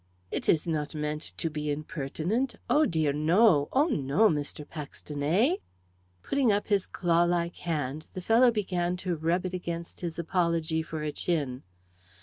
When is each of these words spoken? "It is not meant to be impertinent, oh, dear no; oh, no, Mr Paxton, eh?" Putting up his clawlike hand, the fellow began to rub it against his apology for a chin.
"It 0.31 0.49
is 0.49 0.67
not 0.67 0.95
meant 0.95 1.21
to 1.37 1.47
be 1.51 1.69
impertinent, 1.69 2.55
oh, 2.67 2.87
dear 2.87 3.13
no; 3.13 3.69
oh, 3.71 3.85
no, 3.85 4.29
Mr 4.29 4.67
Paxton, 4.67 5.21
eh?" 5.21 5.57
Putting 6.23 6.51
up 6.51 6.65
his 6.69 6.87
clawlike 6.87 7.57
hand, 7.57 8.07
the 8.15 8.21
fellow 8.23 8.49
began 8.49 8.97
to 9.05 9.15
rub 9.15 9.45
it 9.45 9.53
against 9.53 10.01
his 10.01 10.17
apology 10.17 10.81
for 10.81 11.03
a 11.03 11.11
chin. 11.11 11.61